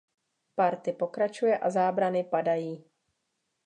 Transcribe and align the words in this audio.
Party 0.55 0.91
pokračuje 0.93 1.57
a 1.57 1.69
zábrany 1.69 2.23
padají. 2.23 2.85